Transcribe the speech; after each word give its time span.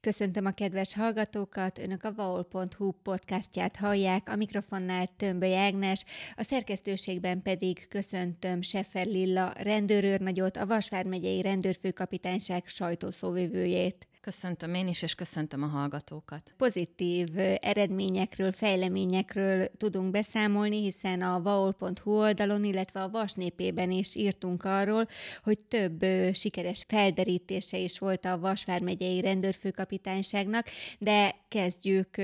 Köszöntöm 0.00 0.46
a 0.46 0.50
kedves 0.50 0.94
hallgatókat, 0.94 1.78
önök 1.78 2.04
a 2.04 2.14
vaol.hu 2.14 2.90
podcastját 2.90 3.76
hallják, 3.76 4.28
a 4.28 4.36
mikrofonnál 4.36 5.06
Tömböly 5.16 5.56
Ágnes, 5.56 6.04
a 6.36 6.42
szerkesztőségben 6.42 7.42
pedig 7.42 7.88
köszöntöm 7.88 8.62
Seffer 8.62 9.06
Lilla 9.06 9.52
rendőrőrnagyot, 9.56 10.56
a 10.56 10.66
Vasvár 10.66 11.04
megyei 11.04 11.42
rendőrfőkapitányság 11.42 12.66
sajtószóvivőjét. 12.66 14.09
Köszöntöm 14.20 14.74
én 14.74 14.88
is, 14.88 15.02
és 15.02 15.14
köszöntöm 15.14 15.62
a 15.62 15.66
hallgatókat. 15.66 16.54
Pozitív 16.56 17.28
eredményekről, 17.60 18.52
fejleményekről 18.52 19.70
tudunk 19.76 20.10
beszámolni, 20.10 20.82
hiszen 20.82 21.22
a 21.22 21.42
vaol.hu 21.42 22.10
oldalon, 22.10 22.64
illetve 22.64 23.02
a 23.02 23.08
Vas 23.08 23.32
népében 23.32 23.90
is 23.90 24.14
írtunk 24.14 24.64
arról, 24.64 25.06
hogy 25.42 25.58
több 25.58 26.04
sikeres 26.32 26.84
felderítése 26.88 27.78
is 27.78 27.98
volt 27.98 28.24
a 28.24 28.38
Vasvár 28.38 28.80
megyei 28.80 29.20
rendőrfőkapitányságnak, 29.20 30.66
de 30.98 31.34
kezdjük 31.50 32.14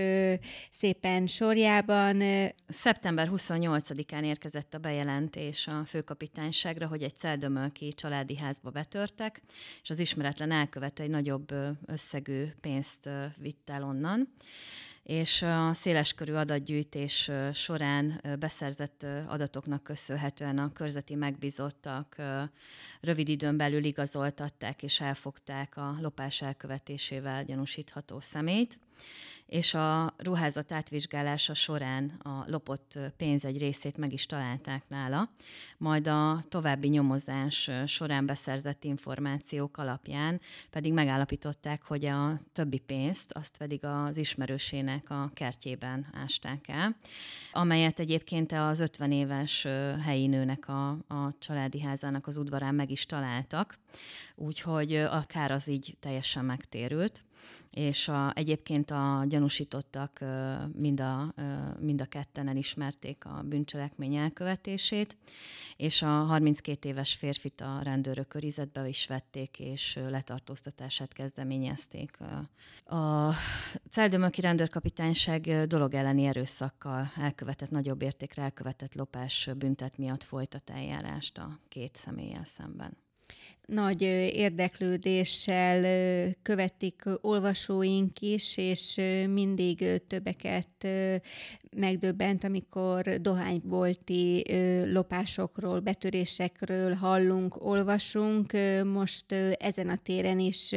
szépen 0.79 1.27
sorjában. 1.27 2.23
Szeptember 2.69 3.29
28-án 3.33 4.25
érkezett 4.25 4.75
a 4.75 4.79
bejelentés 4.79 5.67
a 5.67 5.85
főkapitányságra, 5.85 6.87
hogy 6.87 7.03
egy 7.03 7.19
celdömölki 7.19 7.93
családi 7.93 8.37
házba 8.37 8.71
betörtek, 8.71 9.43
és 9.83 9.91
az 9.91 9.99
ismeretlen 9.99 10.51
elkövető 10.51 11.03
egy 11.03 11.11
nagyobb 11.11 11.55
összegű 11.87 12.45
pénzt 12.61 13.09
vitt 13.37 13.71
el 13.71 13.83
onnan 13.83 14.35
és 15.03 15.43
a 15.43 15.75
széleskörű 15.75 16.33
adatgyűjtés 16.33 17.31
során 17.53 18.21
beszerzett 18.39 19.07
adatoknak 19.27 19.83
köszönhetően 19.83 20.59
a 20.59 20.73
körzeti 20.73 21.15
megbízottak 21.15 22.17
rövid 23.01 23.29
időn 23.29 23.57
belül 23.57 23.85
igazoltatták 23.85 24.83
és 24.83 25.01
elfogták 25.01 25.77
a 25.77 25.97
lopás 26.01 26.43
elkövetésével 26.43 27.45
gyanúsítható 27.45 28.21
szemét 28.21 28.79
és 29.47 29.75
a 29.75 30.15
ruházat 30.17 30.73
átvizsgálása 30.73 31.55
során 31.55 32.09
a 32.09 32.45
lopott 32.47 32.99
pénz 33.17 33.45
egy 33.45 33.59
részét 33.59 33.97
meg 33.97 34.13
is 34.13 34.27
találták 34.27 34.83
nála, 34.89 35.31
majd 35.79 36.07
a 36.07 36.41
további 36.49 36.89
nyomozás 36.89 37.71
során 37.87 38.27
beszerzett 38.27 38.85
információk 38.85 39.77
alapján 39.77 40.41
pedig 40.71 40.93
megállapították, 40.93 41.83
hogy 41.83 42.05
a 42.05 42.41
többi 42.53 42.79
pénzt 42.79 43.33
azt 43.33 43.57
pedig 43.57 43.85
az 43.85 44.17
ismerősének 44.17 45.11
a 45.11 45.31
kertjében 45.35 46.07
ásták 46.13 46.69
el, 46.69 46.97
amelyet 47.53 48.01
egyébként 48.01 48.53
az 48.53 48.81
50 48.81 49.13
éves 49.13 49.67
helyi 50.05 50.27
nőnek 50.27 50.69
a, 50.69 50.89
a 50.91 51.39
családi 51.39 51.81
házának 51.81 52.27
az 52.27 52.37
udvarán 52.37 52.75
meg 52.75 52.91
is 52.91 53.07
találtak, 53.07 53.79
úgyhogy 54.35 54.95
a 54.97 55.23
kár 55.27 55.51
az 55.51 55.69
így 55.69 55.97
teljesen 56.01 56.45
megtérült 56.45 57.25
és 57.71 58.09
a, 58.09 58.33
egyébként 58.35 58.91
a 58.91 59.25
gyanúsítottak 59.29 60.25
mind 60.73 61.01
a, 61.01 61.35
mind 61.79 62.01
a 62.01 62.05
ketten 62.05 62.49
elismerték 62.49 63.25
a 63.25 63.43
bűncselekmény 63.45 64.15
elkövetését, 64.15 65.17
és 65.77 66.03
a 66.03 66.07
32 66.07 66.89
éves 66.89 67.15
férfit 67.15 67.61
a 67.61 67.81
rendőrök 67.83 68.29
körizetbe 68.29 68.89
is 68.89 69.07
vették, 69.07 69.59
és 69.59 69.99
letartóztatását 70.09 71.13
kezdeményezték. 71.13 72.19
A 72.85 73.33
Celdömöki 73.91 74.41
rendőrkapitányság 74.41 75.67
dolog 75.67 75.95
elleni 75.95 76.25
erőszakkal 76.25 77.11
elkövetett, 77.17 77.71
nagyobb 77.71 78.03
értékre 78.03 78.43
elkövetett 78.43 78.95
lopás 78.95 79.51
büntet 79.57 79.99
miatt 79.99 80.25
folytat 80.25 80.71
eljárást 80.71 81.39
a 81.39 81.59
két 81.69 81.97
személlyel 81.97 82.45
szemben 82.45 82.97
nagy 83.67 84.03
érdeklődéssel 84.33 85.83
követik 86.43 87.03
olvasóink 87.21 88.21
is, 88.21 88.57
és 88.57 89.01
mindig 89.31 89.85
többeket 90.07 90.69
megdöbbent, 91.77 92.45
amikor 92.45 93.03
dohánybolti 93.21 94.45
lopásokról, 94.85 95.81
betörésekről 95.81 96.93
hallunk, 96.95 97.65
olvasunk. 97.65 98.53
Most 98.85 99.33
ezen 99.59 99.89
a 99.89 99.99
téren 100.03 100.39
is 100.39 100.73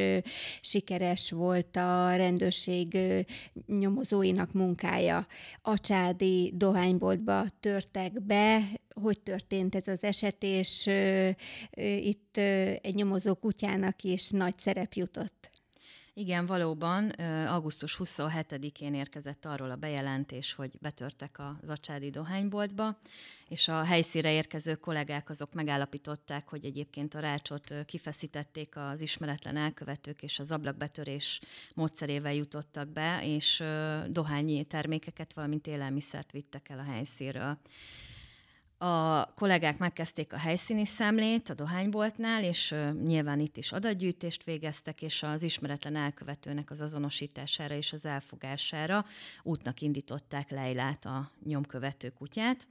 sikeres 0.60 1.30
volt 1.30 1.76
a 1.76 2.16
rendőrség 2.16 2.98
nyomozóinak 3.66 4.52
munkája. 4.52 5.26
Acsádi 5.62 6.52
dohányboltba 6.54 7.44
törtek 7.60 8.22
be, 8.22 8.62
hogy 8.94 9.20
történt 9.20 9.74
ez 9.74 9.88
az 9.88 10.02
eset, 10.02 10.36
és 10.40 10.90
itt 12.00 12.40
egy 12.82 12.94
nyomozó 12.94 13.34
kutyának 13.34 14.02
is 14.02 14.30
nagy 14.30 14.58
szerep 14.58 14.92
jutott. 14.92 15.40
Igen, 16.14 16.46
valóban 16.46 17.08
augusztus 17.46 17.96
27-én 17.98 18.94
érkezett 18.94 19.44
arról 19.44 19.70
a 19.70 19.76
bejelentés, 19.76 20.52
hogy 20.52 20.70
betörtek 20.80 21.38
az 21.62 21.70
acsádi 21.70 22.10
dohányboltba, 22.10 22.98
és 23.48 23.68
a 23.68 23.82
helyszíre 23.82 24.32
érkező 24.32 24.74
kollégák 24.74 25.30
azok 25.30 25.52
megállapították, 25.52 26.48
hogy 26.48 26.64
egyébként 26.64 27.14
a 27.14 27.20
rácsot 27.20 27.74
kifeszítették 27.86 28.76
az 28.76 29.00
ismeretlen 29.00 29.56
elkövetők, 29.56 30.22
és 30.22 30.38
az 30.38 30.50
ablakbetörés 30.50 31.40
módszerével 31.74 32.34
jutottak 32.34 32.88
be, 32.88 33.20
és 33.22 33.62
dohányi 34.08 34.64
termékeket, 34.64 35.32
valamint 35.32 35.66
élelmiszert 35.66 36.32
vittek 36.32 36.68
el 36.68 36.78
a 36.78 36.92
helyszíről. 36.92 37.58
A 38.82 39.24
kollégák 39.34 39.78
megkezdték 39.78 40.32
a 40.32 40.38
helyszíni 40.38 40.86
szemlét 40.86 41.50
a 41.50 41.54
dohányboltnál, 41.54 42.44
és 42.44 42.74
nyilván 43.04 43.40
itt 43.40 43.56
is 43.56 43.72
adatgyűjtést 43.72 44.44
végeztek, 44.44 45.02
és 45.02 45.22
az 45.22 45.42
ismeretlen 45.42 45.96
elkövetőnek 45.96 46.70
az 46.70 46.80
azonosítására 46.80 47.74
és 47.74 47.92
az 47.92 48.04
elfogására 48.04 49.04
útnak 49.42 49.80
indították 49.80 50.50
Leilát, 50.50 51.04
a 51.04 51.30
nyomkövető 51.44 52.08
kutyát, 52.08 52.68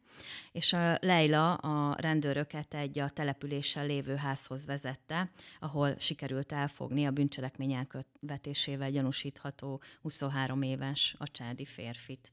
és 0.52 0.74
a 0.74 0.98
Leila 1.02 1.54
a 1.54 1.96
rendőröket 2.00 2.74
egy 2.74 3.00
a 3.00 3.10
településen 3.10 3.86
lévő 3.86 4.16
házhoz 4.16 4.66
vezette, 4.66 5.32
ahol 5.60 5.96
sikerült 6.00 6.52
elfogni 6.52 7.06
a 7.06 7.12
bűncselekmény 7.12 7.74
elkövetésével 7.74 8.92
gyanúsítható 8.92 9.82
23 10.02 10.62
éves 10.62 11.16
acsádi 11.18 11.66
férfit. 11.66 12.32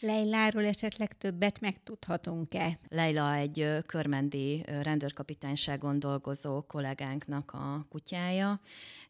Leiláról 0.00 0.64
esetleg 0.64 1.18
többet 1.18 1.60
megtudhatunk-e? 1.60 2.78
Leila 2.88 3.34
egy 3.34 3.68
körmendi 3.86 4.64
rendőrkapitányságon 4.66 5.98
dolgozó 5.98 6.62
kollégánknak 6.62 7.52
a 7.52 7.86
kutyája, 7.88 8.60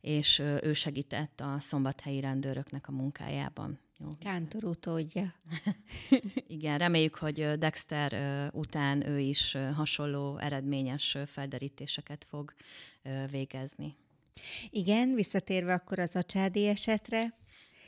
és 0.00 0.38
ő 0.38 0.72
segített 0.72 1.40
a 1.40 1.56
szombathelyi 1.58 2.20
rendőröknek 2.20 2.88
a 2.88 2.92
munkájában. 2.92 3.78
Jó. 4.00 4.16
Kántor 4.20 4.64
utódja. 4.64 5.34
Igen, 6.46 6.78
reméljük, 6.78 7.14
hogy 7.14 7.58
Dexter 7.58 8.12
után 8.52 9.06
ő 9.06 9.18
is 9.18 9.56
hasonló 9.74 10.38
eredményes 10.38 11.16
felderítéseket 11.26 12.26
fog 12.28 12.54
végezni. 13.30 13.96
Igen, 14.70 15.14
visszatérve 15.14 15.72
akkor 15.72 15.98
az 15.98 16.16
acsádi 16.16 16.66
esetre. 16.66 17.34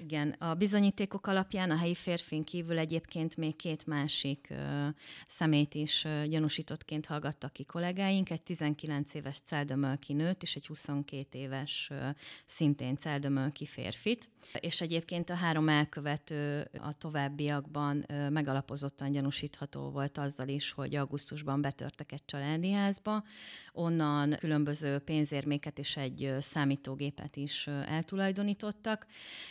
Igen, 0.02 0.30
a 0.38 0.54
bizonyítékok 0.54 1.26
alapján 1.26 1.70
a 1.70 1.76
helyi 1.76 1.94
férfin 1.94 2.44
kívül 2.44 2.78
egyébként 2.78 3.36
még 3.36 3.56
két 3.56 3.86
másik 3.86 4.46
ö, 4.50 4.88
szemét 5.26 5.74
is 5.74 6.04
ö, 6.04 6.26
gyanúsítottként 6.26 7.06
hallgattak 7.06 7.52
ki 7.52 7.64
kollégáink, 7.64 8.30
egy 8.30 8.42
19 8.42 9.14
éves 9.14 9.40
celdömölki 9.44 10.12
nőt 10.12 10.42
és 10.42 10.56
egy 10.56 10.66
22 10.66 11.38
éves 11.38 11.88
ö, 11.90 12.08
szintén 12.46 12.96
celdömölki 12.96 13.66
férfit. 13.66 14.28
És 14.60 14.80
egyébként 14.80 15.30
a 15.30 15.34
három 15.34 15.68
elkövető 15.68 16.70
a 16.78 16.92
továbbiakban 16.92 18.04
ö, 18.08 18.28
megalapozottan 18.28 19.12
gyanúsítható 19.12 19.90
volt 19.90 20.18
azzal 20.18 20.48
is, 20.48 20.70
hogy 20.70 20.94
augusztusban 20.94 21.60
betörtek 21.60 22.12
egy 22.12 22.24
családi 22.24 22.72
házba, 22.72 23.24
onnan 23.72 24.36
különböző 24.38 24.98
pénzérméket 24.98 25.78
és 25.78 25.96
egy 25.96 26.34
számítógépet 26.38 27.36
is 27.36 27.66
eltulajdonítottak, 27.66 29.06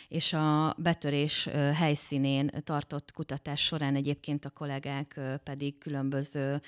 és 0.08 0.32
a 0.32 0.39
betörés 0.76 1.48
helyszínén 1.74 2.50
tartott 2.64 3.12
kutatás 3.12 3.60
során 3.64 3.94
egyébként 3.94 4.44
a 4.44 4.50
kollégák 4.50 5.20
pedig 5.44 5.78
különböző 5.78 6.60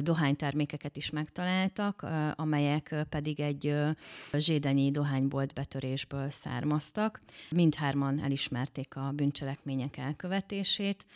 dohánytermékeket 0.00 0.96
is 0.96 1.10
megtaláltak, 1.10 2.06
amelyek 2.34 2.94
pedig 3.08 3.40
egy 3.40 3.74
zsédenyi 4.32 4.90
dohánybolt 4.90 5.54
betörésből 5.54 6.30
származtak. 6.30 7.20
Mindhárman 7.50 8.20
elismerték 8.20 8.96
a 8.96 9.12
bűncselekmények 9.14 9.96
elkövetését, 9.96 11.06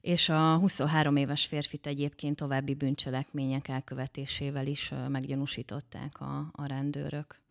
és 0.00 0.28
a 0.28 0.56
23 0.56 1.16
éves 1.16 1.46
férfit 1.46 1.86
egyébként 1.86 2.36
további 2.36 2.74
bűncselekmények 2.74 3.68
elkövetésével 3.68 4.66
is 4.66 4.92
meggyanúsították 5.08 6.20
a, 6.20 6.50
a 6.52 6.66
rendőrök. 6.66 7.41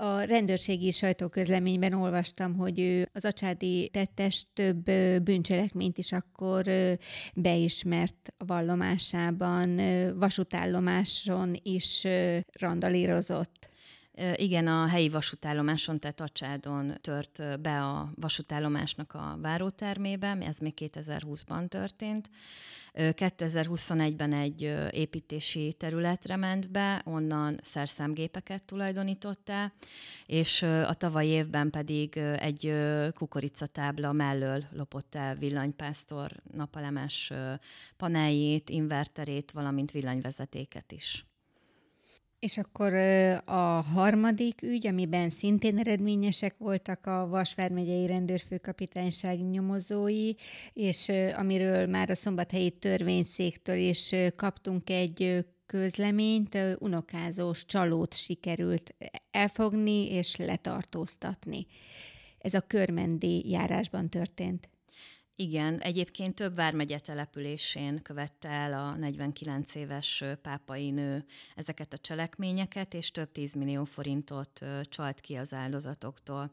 A 0.00 0.20
rendőrségi 0.20 0.90
sajtóközleményben 0.90 1.92
olvastam, 1.92 2.56
hogy 2.56 2.80
ő 2.80 3.08
az 3.12 3.24
acsádi 3.24 3.88
tettes 3.92 4.46
több 4.52 4.90
bűncselekményt 5.22 5.98
is 5.98 6.12
akkor 6.12 6.64
beismert 7.34 8.32
a 8.36 8.44
vallomásában, 8.44 9.80
vasútállomáson 10.18 11.60
is 11.62 12.06
randalírozott. 12.60 13.67
Igen, 14.34 14.66
a 14.66 14.86
helyi 14.86 15.08
vasútállomáson, 15.08 15.98
tehát 15.98 16.20
Acsádon 16.20 16.94
tört 17.00 17.60
be 17.60 17.82
a 17.82 18.12
vasútállomásnak 18.14 19.14
a 19.14 19.38
várótermébe, 19.40 20.38
ez 20.40 20.58
még 20.58 20.74
2020-ban 20.76 21.68
történt. 21.68 22.30
2021-ben 22.94 24.32
egy 24.32 24.62
építési 24.90 25.72
területre 25.72 26.36
ment 26.36 26.70
be, 26.70 27.02
onnan 27.04 27.60
szerszámgépeket 27.62 28.64
tulajdonított 28.64 29.48
el, 29.48 29.72
és 30.26 30.62
a 30.62 30.94
tavalyi 30.94 31.28
évben 31.28 31.70
pedig 31.70 32.16
egy 32.16 32.74
kukoricatábla 33.14 34.12
mellől 34.12 34.64
lopott 34.72 35.14
el 35.14 35.34
villanypásztor 35.34 36.32
napelemes 36.52 37.32
paneljét, 37.96 38.70
inverterét, 38.70 39.50
valamint 39.50 39.90
villanyvezetéket 39.90 40.92
is. 40.92 41.26
És 42.38 42.58
akkor 42.58 42.94
a 43.44 43.80
harmadik 43.80 44.62
ügy, 44.62 44.86
amiben 44.86 45.30
szintén 45.30 45.78
eredményesek 45.78 46.54
voltak 46.58 47.06
a 47.06 47.26
Vasvár 47.26 47.70
rendőrfőkapitányság 48.06 49.50
nyomozói, 49.50 50.32
és 50.72 51.12
amiről 51.36 51.86
már 51.86 52.10
a 52.10 52.14
szombathelyi 52.14 52.70
törvényszéktől 52.70 53.76
is 53.76 54.14
kaptunk 54.36 54.90
egy 54.90 55.46
közleményt, 55.66 56.58
unokázós 56.78 57.64
csalót 57.66 58.14
sikerült 58.14 58.94
elfogni 59.30 60.12
és 60.12 60.36
letartóztatni. 60.36 61.66
Ez 62.38 62.54
a 62.54 62.60
körmendi 62.60 63.50
járásban 63.50 64.08
történt. 64.08 64.68
Igen, 65.40 65.78
egyébként 65.80 66.34
több 66.34 66.54
vármegye 66.54 66.98
településén 66.98 68.02
követte 68.02 68.48
el 68.48 68.72
a 68.72 68.94
49 68.96 69.74
éves 69.74 70.24
pápai 70.42 70.90
nő 70.90 71.24
ezeket 71.56 71.92
a 71.92 71.98
cselekményeket, 71.98 72.94
és 72.94 73.10
több 73.10 73.32
tízmillió 73.32 73.84
forintot 73.84 74.64
csalt 74.82 75.20
ki 75.20 75.34
az 75.34 75.52
áldozatoktól. 75.52 76.50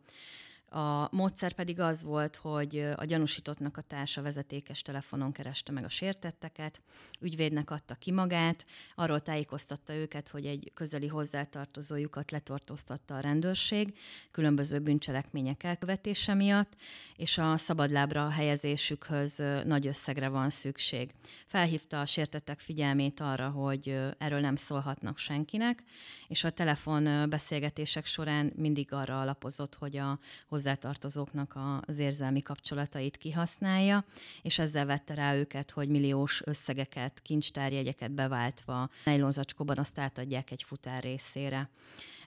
A 0.76 1.08
módszer 1.12 1.54
pedig 1.54 1.80
az 1.80 2.04
volt, 2.04 2.36
hogy 2.36 2.88
a 2.96 3.06
gyanúsítottnak 3.06 3.78
a 3.78 3.82
társa 3.82 4.22
vezetékes 4.22 4.82
telefonon 4.82 5.32
kereste 5.32 5.72
meg 5.72 5.84
a 5.84 5.90
sértetteket, 5.90 6.82
ügyvédnek 7.20 7.72
adta 7.72 7.96
ki 7.96 8.12
magát, 8.12 8.66
arról 8.96 9.20
tájékoztatta 9.20 9.94
őket, 9.94 10.30
hogy 10.30 10.46
egy 10.46 10.72
közeli 10.74 11.08
hozzátartozójukat 11.08 12.32
letartóztatta 12.32 13.16
a 13.16 13.20
rendőrség 13.20 13.98
különböző 14.32 14.80
bűncselekmények 14.80 15.64
elkövetése 15.64 16.34
miatt, 16.34 16.76
és 17.16 17.38
a 17.38 17.58
szabadlábra 17.58 18.30
helyezésükhöz 18.30 19.44
nagy 19.66 19.88
összegre 19.88 20.28
van 20.28 20.50
szükség. 20.50 21.12
Felhívta 21.48 22.02
a 22.02 22.06
sértettek 22.06 22.60
figyelmét 22.60 23.20
arra, 23.20 23.50
hogy 23.50 24.00
erről 24.18 24.40
nem 24.40 24.56
szólhatnak 24.56 25.18
senkinek, 25.18 25.84
és 26.28 26.44
a 26.44 26.50
telefon 26.50 27.30
beszélgetések 27.30 28.06
során 28.06 28.54
mindig 28.56 28.94
arra 28.94 29.22
alapozott, 29.22 29.76
hogy 29.76 29.98
a 29.98 30.20
hozzátartozóknak 30.66 31.58
az 31.86 31.98
érzelmi 31.98 32.42
kapcsolatait 32.42 33.18
kihasználja, 33.18 34.06
és 34.42 34.60
ezzel 34.60 34.86
vette 34.86 35.14
rá 35.14 35.36
őket, 35.36 35.72
hogy 35.72 35.90
milliós 35.90 36.42
összegeket, 36.46 37.22
kincstárjegyeket 37.22 38.12
beváltva 38.12 38.90
nejlonzacskóban 39.04 39.78
azt 39.78 40.00
átadják 40.00 40.52
egy 40.52 40.64
futár 40.64 41.04
részére. 41.04 41.70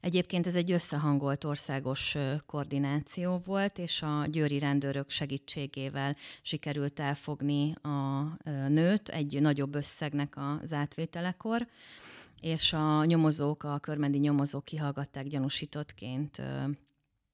Egyébként 0.00 0.46
ez 0.46 0.54
egy 0.56 0.72
összehangolt 0.72 1.44
országos 1.44 2.16
koordináció 2.46 3.42
volt, 3.44 3.78
és 3.78 4.02
a 4.02 4.26
győri 4.26 4.58
rendőrök 4.58 5.10
segítségével 5.10 6.16
sikerült 6.42 7.00
elfogni 7.00 7.74
a 7.82 8.22
nőt 8.68 9.08
egy 9.08 9.40
nagyobb 9.40 9.74
összegnek 9.74 10.34
az 10.62 10.72
átvételekor, 10.72 11.66
és 12.40 12.72
a 12.72 13.04
nyomozók, 13.04 13.62
a 13.64 13.78
körmendi 13.78 14.18
nyomozók 14.18 14.64
kihallgatták 14.64 15.26
gyanúsítottként 15.26 16.42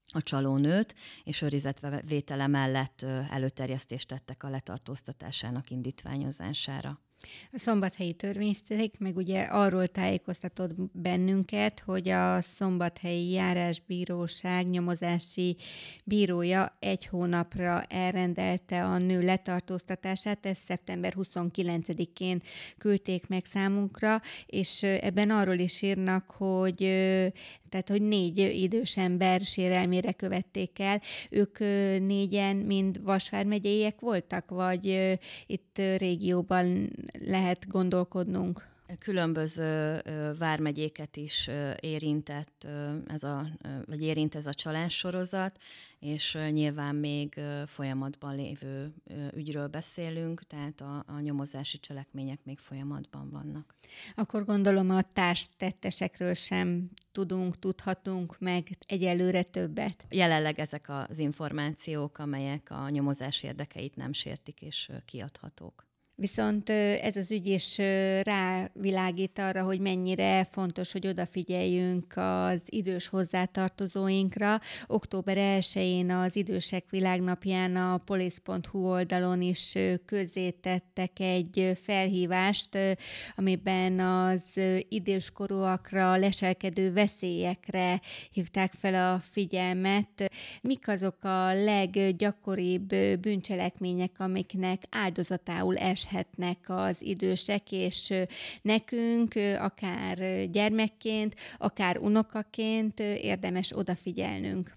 a 0.07 0.23
csalónőt, 0.23 0.95
és 1.25 1.43
őrizetve 1.43 2.01
vétele 2.01 2.47
mellett 2.47 3.03
előterjesztést 3.31 4.09
tettek 4.09 4.43
a 4.43 4.49
letartóztatásának 4.49 5.71
indítványozására. 5.71 7.04
A 7.53 7.59
szombathelyi 7.59 8.13
törvényszék 8.13 8.99
meg 8.99 9.17
ugye 9.17 9.43
arról 9.43 9.87
tájékoztatott 9.87 10.75
bennünket, 10.93 11.83
hogy 11.87 12.09
a 12.09 12.43
szombathelyi 12.43 13.31
járásbíróság 13.31 14.69
nyomozási 14.69 15.57
bírója 16.05 16.77
egy 16.81 17.07
hónapra 17.07 17.83
elrendelte 17.83 18.85
a 18.85 18.99
nő 18.99 19.21
letartóztatását, 19.21 20.47
ezt 20.47 20.65
szeptember 20.67 21.15
29-én 21.17 22.43
küldték 22.79 23.27
meg 23.27 23.45
számunkra, 23.53 24.21
és 24.47 24.83
ebben 24.83 25.31
arról 25.31 25.59
is 25.59 25.83
írnak, 25.83 26.31
hogy 26.31 26.77
tehát 27.75 27.89
hogy 27.89 28.03
négy 28.03 28.39
idős 28.39 28.97
ember 28.97 29.41
sérelmére 29.41 30.13
követték 30.13 30.79
el. 30.79 31.01
Ők 31.31 31.59
négyen 32.07 32.57
mind 32.57 33.03
Vasvár 33.03 33.47
voltak, 34.01 34.51
vagy 34.51 35.17
itt 35.47 35.81
régióban 35.97 36.91
lehet 37.21 37.69
gondolkodnunk? 37.69 38.73
Különböző 38.99 40.03
vármegyéket 40.39 41.17
is 41.17 41.51
érintett 41.81 42.67
ez 43.07 43.23
a, 43.23 43.47
vagy 43.87 44.03
érint 44.03 44.35
ez 44.35 44.47
a 44.47 44.55
csalássorozat, 44.55 45.59
és 45.99 46.39
nyilván 46.51 46.95
még 46.95 47.41
folyamatban 47.67 48.37
lévő 48.37 48.95
ügyről 49.35 49.67
beszélünk, 49.67 50.43
tehát 50.47 50.81
a, 50.81 51.05
a 51.07 51.21
nyomozási 51.21 51.79
cselekmények 51.79 52.39
még 52.45 52.59
folyamatban 52.59 53.31
vannak. 53.31 53.75
Akkor 54.15 54.45
gondolom 54.45 54.91
a 54.91 55.03
társtettesekről 55.13 56.35
sem 56.35 56.91
tudunk, 57.13 57.59
tudhatunk 57.59 58.39
meg 58.39 58.69
egyelőre 58.87 59.43
többet. 59.43 60.07
Jelenleg 60.11 60.59
ezek 60.59 60.89
az 60.89 61.19
információk, 61.19 62.19
amelyek 62.19 62.71
a 62.71 62.89
nyomozás 62.89 63.43
érdekeit 63.43 63.97
nem 63.97 64.13
sértik 64.13 64.63
és 64.63 64.91
kiadhatók. 65.05 65.93
Viszont 66.17 66.71
ez 66.71 67.17
az 67.17 67.31
ügy 67.31 67.47
is 67.47 67.79
rávilágít 68.23 69.39
arra, 69.39 69.63
hogy 69.63 69.81
mennyire 69.81 70.47
fontos, 70.51 70.93
hogy 70.93 71.07
odafigyeljünk 71.07 72.13
az 72.17 72.61
idős 72.65 73.07
hozzátartozóinkra. 73.09 74.61
Október 74.87 75.37
1-én 75.61 76.11
az 76.11 76.37
Idősek 76.37 76.85
Világnapján 76.91 77.77
a 77.77 77.97
police.hu 77.97 78.79
oldalon 78.79 79.43
is 79.43 79.75
közzétettek 80.05 81.21
egy 81.21 81.79
felhívást, 81.83 82.79
amiben 83.37 84.01
az 84.01 84.43
időskorúakra, 84.89 86.17
leselkedő 86.17 86.93
veszélyekre 86.93 88.01
hívták 88.31 88.73
fel 88.79 89.13
a 89.15 89.21
figyelmet. 89.31 90.33
Mik 90.63 90.89
azok 90.89 91.25
a 91.25 91.55
leggyakoribb 91.55 92.95
bűncselekmények, 93.21 94.13
amiknek 94.19 94.83
áldozatául 94.91 95.77
es 95.77 96.03
eshetnek 96.05 96.59
az 96.67 96.97
idősek, 97.03 97.73
és 97.73 98.13
nekünk, 98.63 99.35
akár 99.59 100.47
gyermekként, 100.51 101.35
akár 101.59 101.99
unokaként 101.99 103.01
érdemes 103.01 103.77
odafigyelnünk. 103.77 104.77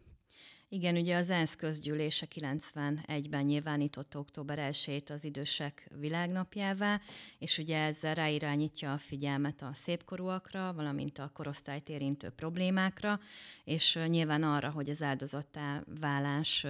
Igen, 0.69 0.96
ugye 0.96 1.15
az 1.15 1.29
ENSZ 1.29 1.55
közgyűlése 1.55 2.27
91-ben 2.36 3.46
nyilvánította 3.46 4.19
október 4.19 4.60
1 4.60 5.03
az 5.07 5.24
idősek 5.24 5.89
világnapjává, 6.00 7.01
és 7.39 7.57
ugye 7.57 7.77
ezzel 7.77 8.13
ráirányítja 8.13 8.93
a 8.93 8.98
figyelmet 8.98 9.62
a 9.62 9.69
szépkorúakra, 9.74 10.74
valamint 10.74 11.19
a 11.19 11.31
korosztályt 11.34 11.89
érintő 11.89 12.29
problémákra, 12.29 13.19
és 13.63 14.00
nyilván 14.07 14.43
arra, 14.43 14.69
hogy 14.69 14.89
az 14.89 15.01
áldozattá 15.01 15.84
válás 16.00 16.65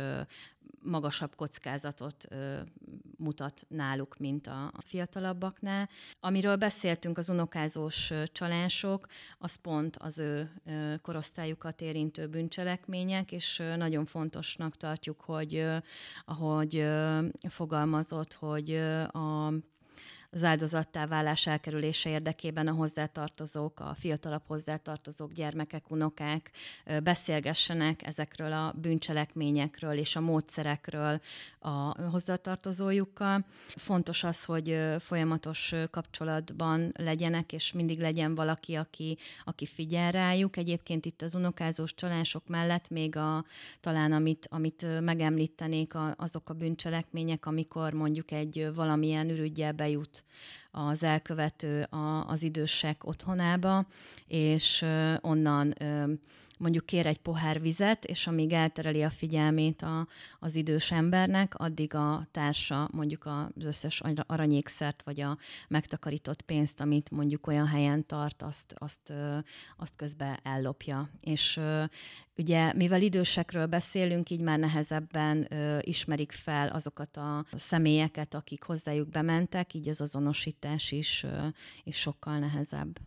magasabb 0.83 1.36
kockázatot 1.36 2.25
ö, 2.29 2.59
mutat 3.17 3.65
náluk, 3.67 4.17
mint 4.17 4.47
a, 4.47 4.65
a 4.65 4.81
fiatalabbaknál. 4.86 5.89
Amiről 6.19 6.55
beszéltünk, 6.55 7.17
az 7.17 7.29
unokázós 7.29 8.12
csalások, 8.31 9.05
az 9.38 9.55
pont 9.55 9.97
az 9.97 10.19
ő 10.19 10.51
ö, 10.65 10.93
korosztályukat 11.01 11.81
érintő 11.81 12.27
bűncselekmények, 12.27 13.31
és 13.31 13.59
ö, 13.59 13.75
nagyon 13.75 14.05
fontosnak 14.05 14.75
tartjuk, 14.75 15.21
hogy 15.21 15.55
ö, 15.55 15.77
ahogy 16.25 16.75
ö, 16.75 17.25
fogalmazott, 17.50 18.33
hogy 18.33 18.71
ö, 18.71 19.01
a 19.01 19.53
az 20.31 20.43
áldozattá 20.43 21.05
válás 21.05 21.48
elkerülése 21.48 22.10
érdekében 22.10 22.67
a 22.67 22.72
hozzátartozók, 22.72 23.79
a 23.79 23.96
fiatalabb 24.00 24.43
hozzátartozók, 24.48 25.31
gyermekek, 25.34 25.91
unokák 25.91 26.51
beszélgessenek 27.03 28.05
ezekről 28.07 28.53
a 28.53 28.74
bűncselekményekről 28.81 29.98
és 29.98 30.15
a 30.15 30.19
módszerekről 30.19 31.22
a 31.60 32.01
hozzátartozójukkal. 32.10 33.46
Fontos 33.67 34.24
az, 34.24 34.43
hogy 34.43 34.79
folyamatos 35.00 35.74
kapcsolatban 35.91 36.91
legyenek, 36.98 37.53
és 37.53 37.72
mindig 37.72 38.00
legyen 38.00 38.36
valaki, 38.36 38.75
aki, 38.75 39.17
aki 39.46 39.65
figyel 39.65 40.12
rájuk. 40.12 40.57
Egyébként 40.57 41.05
itt 41.05 41.22
az 41.22 41.36
unokázós 41.36 41.93
csalások 41.93 42.48
mellett 42.48 42.89
még 42.89 43.15
a, 43.15 43.46
talán 43.79 44.12
amit, 44.12 44.48
amit 44.51 45.01
megemlítenék, 45.01 45.93
a, 45.93 46.13
azok 46.17 46.50
a 46.50 46.53
bűncselekmények, 46.53 47.46
amikor 47.46 47.93
mondjuk 47.93 48.31
egy 48.31 48.69
valamilyen 48.74 49.29
ürügyel 49.29 49.72
bejut 49.72 50.16
az 50.71 51.03
elkövető 51.03 51.81
a, 51.81 52.27
az 52.27 52.43
idősek 52.43 53.05
otthonába, 53.05 53.86
és 54.27 54.86
onnan 55.21 55.74
mondjuk 56.57 56.85
kér 56.85 57.05
egy 57.05 57.17
pohár 57.17 57.61
vizet, 57.61 58.05
és 58.05 58.27
amíg 58.27 58.51
eltereli 58.51 59.03
a 59.03 59.09
figyelmét 59.09 59.81
a, 59.81 60.07
az 60.39 60.55
idős 60.55 60.91
embernek, 60.91 61.55
addig 61.55 61.93
a 61.93 62.27
társa 62.31 62.89
mondjuk 62.91 63.25
az 63.25 63.65
összes 63.65 64.01
aranyékszert, 64.25 65.01
vagy 65.03 65.21
a 65.21 65.37
megtakarított 65.67 66.41
pénzt, 66.41 66.79
amit 66.79 67.11
mondjuk 67.11 67.47
olyan 67.47 67.67
helyen 67.67 68.05
tart, 68.05 68.41
azt, 68.41 68.73
azt, 68.77 69.13
azt 69.77 69.95
közben 69.95 70.39
ellopja. 70.43 71.09
És 71.21 71.59
Ugye, 72.39 72.73
mivel 72.73 73.01
idősekről 73.01 73.65
beszélünk, 73.65 74.29
így 74.29 74.39
már 74.39 74.59
nehezebben 74.59 75.47
ismerik 75.81 76.31
fel 76.31 76.67
azokat 76.67 77.17
a 77.17 77.45
személyeket, 77.51 78.33
akik 78.33 78.63
hozzájuk 78.63 79.09
bementek, 79.09 79.73
így 79.73 79.89
az 79.89 80.01
azonosítás 80.01 80.91
is, 80.91 81.25
is 81.83 81.97
sokkal 81.97 82.37
nehezebb. 82.39 82.99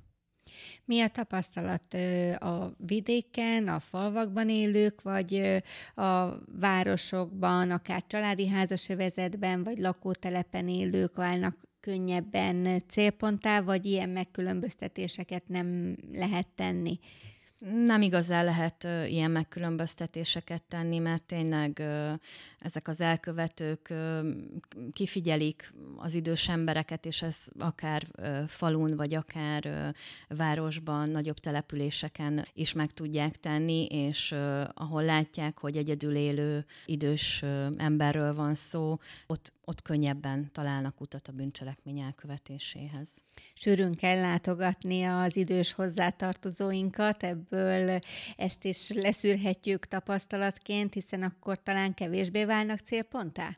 Mi 0.85 1.01
a 1.01 1.09
tapasztalat 1.09 1.95
a 2.39 2.75
vidéken, 2.77 3.69
a 3.69 3.79
falvakban 3.79 4.49
élők, 4.49 5.03
vagy 5.03 5.63
a 5.95 6.29
városokban, 6.61 7.71
akár 7.71 8.05
családi 8.07 8.49
házasövezetben, 8.49 9.65
vagy 9.65 9.79
lakótelepen 9.79 10.69
élők 10.69 11.17
válnak 11.17 11.57
könnyebben 11.81 12.83
célponttá, 12.89 13.61
vagy 13.61 13.87
ilyen 13.87 14.09
megkülönböztetéseket 14.09 15.49
nem 15.49 15.97
lehet 16.13 16.47
tenni? 16.55 16.99
Nem 17.61 18.03
igazán 18.03 18.45
lehet 18.45 18.85
ö, 18.85 19.05
ilyen 19.05 19.31
megkülönböztetéseket 19.31 20.63
tenni, 20.63 20.99
mert 20.99 21.23
tényleg 21.23 21.79
ö, 21.79 22.13
ezek 22.59 22.89
az 22.89 23.01
elkövetők 23.01 23.89
ö, 23.89 24.31
kifigyelik 24.93 25.73
az 25.97 26.15
idős 26.15 26.49
embereket, 26.49 27.07
és 27.07 27.23
ez 27.23 27.37
akár 27.59 28.07
ö, 28.13 28.43
falun, 28.47 28.97
vagy 28.97 29.15
akár 29.15 29.67
ö, 29.67 29.89
városban, 30.37 31.09
nagyobb 31.09 31.39
településeken 31.39 32.47
is 32.53 32.73
meg 32.73 32.91
tudják 32.91 33.37
tenni, 33.37 33.85
és 33.87 34.31
ö, 34.31 34.63
ahol 34.75 35.05
látják, 35.05 35.59
hogy 35.59 35.77
egyedül 35.77 36.15
élő 36.15 36.65
idős 36.85 37.43
ö, 37.43 37.67
emberről 37.77 38.35
van 38.35 38.55
szó, 38.55 38.99
ott, 39.27 39.53
ott 39.71 39.83
könnyebben 39.83 40.51
találnak 40.53 41.01
utat 41.01 41.29
a 41.29 41.33
bűncselekmény 41.33 41.99
elkövetéséhez. 42.01 43.09
Sűrűn 43.55 43.95
kell 43.95 44.21
látogatni 44.21 45.03
az 45.05 45.37
idős 45.37 45.73
hozzátartozóinkat, 45.73 47.23
ebből 47.23 48.01
ezt 48.37 48.65
is 48.65 48.91
leszűrhetjük 48.91 49.87
tapasztalatként, 49.87 50.95
hiszen 50.95 51.23
akkor 51.23 51.63
talán 51.63 51.95
kevésbé 51.95 52.45
válnak 52.45 52.79
célponttá? 52.79 53.57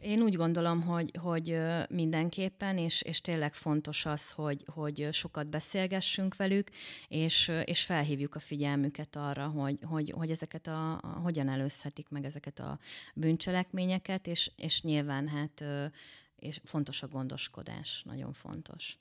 Én 0.00 0.22
úgy 0.22 0.36
gondolom, 0.36 0.82
hogy, 0.82 1.10
hogy 1.20 1.58
mindenképpen, 1.88 2.78
és, 2.78 3.02
és 3.02 3.20
tényleg 3.20 3.54
fontos 3.54 4.06
az, 4.06 4.30
hogy, 4.30 4.64
hogy 4.66 5.08
sokat 5.12 5.46
beszélgessünk 5.46 6.36
velük, 6.36 6.70
és, 7.08 7.52
és 7.64 7.84
felhívjuk 7.84 8.34
a 8.34 8.38
figyelmüket 8.38 9.16
arra, 9.16 9.46
hogy, 9.46 9.78
hogy, 9.82 10.10
hogy 10.16 10.30
ezeket 10.30 10.66
a, 10.66 10.92
a, 10.92 11.06
hogyan 11.22 11.48
előzhetik 11.48 12.08
meg 12.08 12.24
ezeket 12.24 12.58
a 12.58 12.78
bűncselekményeket, 13.14 14.26
és, 14.26 14.50
és 14.56 14.82
nyilván 14.82 15.28
hát 15.28 15.64
és 16.38 16.60
fontos 16.64 17.02
a 17.02 17.08
gondoskodás, 17.08 18.02
nagyon 18.04 18.32
fontos 18.32 18.98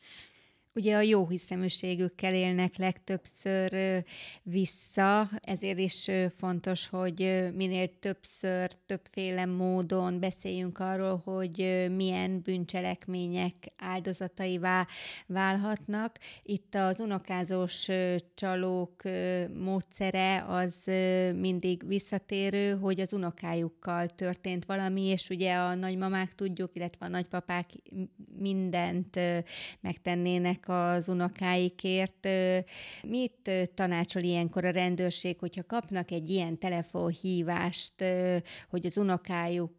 ugye 0.76 0.96
a 0.96 1.02
jó 1.02 1.28
hiszeműségükkel 1.28 2.34
élnek 2.34 2.78
legtöbbször 2.78 4.04
vissza, 4.44 5.30
ezért 5.42 5.80
is 5.80 6.10
fontos, 6.36 6.88
hogy 6.88 7.50
minél 7.56 8.00
többször, 8.00 8.72
többféle 8.86 9.46
módon 9.46 10.20
beszéljünk 10.20 10.80
arról, 10.80 11.22
hogy 11.26 11.86
milyen 11.96 12.42
bűncselekmények 12.42 13.54
áldozataivá 13.78 14.88
válhatnak. 15.28 16.20
Itt 16.44 16.76
az 16.76 17.00
unokázós 17.00 17.88
csalók 18.34 19.02
módszere 19.54 20.46
az 20.48 20.74
mindig 21.36 21.88
visszatérő, 21.88 22.78
hogy 22.78 23.00
az 23.00 23.14
unokájukkal 23.14 24.08
történt 24.08 24.66
valami, 24.66 25.02
és 25.02 25.30
ugye 25.30 25.56
a 25.56 25.76
nagymamák 25.76 26.36
tudjuk, 26.36 26.72
illetve 26.74 27.06
a 27.06 27.10
nagypapák 27.10 27.70
mindent 28.38 29.20
megtennének 29.82 30.65
az 30.70 31.08
unokáikért. 31.08 32.28
Mit 33.04 33.52
tanácsol 33.74 34.22
ilyenkor 34.22 34.66
a 34.66 34.70
rendőrség, 34.70 35.40
hogyha 35.40 35.64
kapnak 35.64 36.12
egy 36.12 36.30
ilyen 36.30 36.58
telefonhívást, 36.58 38.04
hogy 38.70 38.86
az 38.86 38.98
unokájuk 38.98 39.72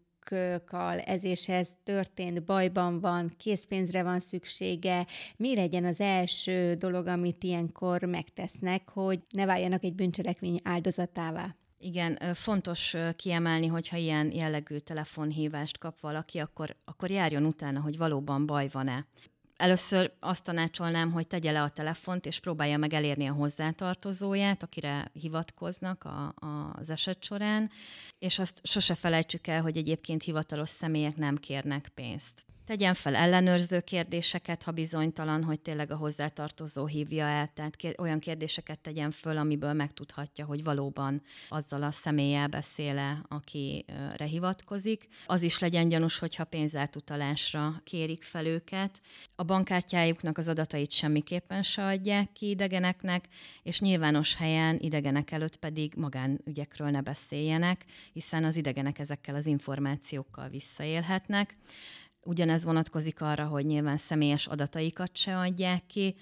ez 1.04 1.24
és 1.24 1.48
ez 1.48 1.68
történt, 1.84 2.44
bajban 2.44 3.00
van, 3.00 3.34
készpénzre 3.38 4.02
van 4.02 4.20
szüksége, 4.20 5.06
mi 5.36 5.54
legyen 5.54 5.84
az 5.84 6.00
első 6.00 6.74
dolog, 6.74 7.06
amit 7.06 7.44
ilyenkor 7.44 8.02
megtesznek, 8.02 8.88
hogy 8.90 9.20
ne 9.30 9.44
váljanak 9.44 9.84
egy 9.84 9.94
bűncselekmény 9.94 10.60
áldozatává? 10.62 11.56
Igen, 11.78 12.18
fontos 12.34 12.96
kiemelni, 13.16 13.66
hogyha 13.66 13.96
ilyen 13.96 14.32
jellegű 14.32 14.78
telefonhívást 14.78 15.78
kap 15.78 16.00
valaki, 16.00 16.38
akkor, 16.38 16.76
akkor 16.84 17.10
járjon 17.10 17.44
utána, 17.44 17.80
hogy 17.80 17.96
valóban 17.96 18.46
baj 18.46 18.68
van-e. 18.72 19.06
Először 19.56 20.12
azt 20.20 20.44
tanácsolnám, 20.44 21.12
hogy 21.12 21.26
tegye 21.26 21.52
le 21.52 21.62
a 21.62 21.68
telefont, 21.68 22.26
és 22.26 22.40
próbálja 22.40 22.76
meg 22.76 22.92
elérni 22.92 23.26
a 23.26 23.32
hozzátartozóját, 23.32 24.62
akire 24.62 25.10
hivatkoznak 25.12 26.04
a, 26.04 26.34
a, 26.46 26.74
az 26.78 26.90
eset 26.90 27.24
során, 27.24 27.70
és 28.18 28.38
azt 28.38 28.60
sose 28.62 28.94
felejtsük 28.94 29.46
el, 29.46 29.62
hogy 29.62 29.76
egyébként 29.76 30.22
hivatalos 30.22 30.68
személyek 30.68 31.16
nem 31.16 31.36
kérnek 31.36 31.88
pénzt. 31.94 32.45
Tegyen 32.66 32.94
fel 32.94 33.14
ellenőrző 33.14 33.80
kérdéseket, 33.80 34.62
ha 34.62 34.70
bizonytalan, 34.70 35.44
hogy 35.44 35.60
tényleg 35.60 35.90
a 35.90 35.96
hozzátartozó 35.96 36.86
hívja 36.86 37.26
el, 37.26 37.50
tehát 37.54 37.76
olyan 37.98 38.18
kérdéseket 38.18 38.78
tegyen 38.78 39.10
föl, 39.10 39.36
amiből 39.36 39.72
megtudhatja, 39.72 40.44
hogy 40.44 40.64
valóban 40.64 41.22
azzal 41.48 41.82
a 41.82 41.90
személlyel 41.90 42.46
beszéle, 42.46 43.24
akire 43.28 44.24
hivatkozik. 44.24 45.08
Az 45.26 45.42
is 45.42 45.58
legyen 45.58 45.88
gyanús, 45.88 46.18
hogyha 46.18 46.44
pénzátutalásra 46.44 47.80
kérik 47.84 48.22
fel 48.22 48.46
őket. 48.46 49.00
A 49.34 49.42
bankkártyájuknak 49.42 50.38
az 50.38 50.48
adatait 50.48 50.90
semmiképpen 50.90 51.62
se 51.62 51.84
adják 51.84 52.32
ki 52.32 52.48
idegeneknek, 52.48 53.28
és 53.62 53.80
nyilvános 53.80 54.34
helyen 54.34 54.78
idegenek 54.80 55.30
előtt 55.30 55.56
pedig 55.56 55.92
magánügyekről 55.96 56.90
ne 56.90 57.00
beszéljenek, 57.00 57.84
hiszen 58.12 58.44
az 58.44 58.56
idegenek 58.56 58.98
ezekkel 58.98 59.34
az 59.34 59.46
információkkal 59.46 60.48
visszaélhetnek. 60.48 61.56
Ugyanez 62.26 62.64
vonatkozik 62.64 63.20
arra, 63.20 63.44
hogy 63.44 63.66
nyilván 63.66 63.96
személyes 63.96 64.46
adataikat 64.46 65.10
se 65.16 65.38
adják 65.38 65.82
ki, 65.86 66.14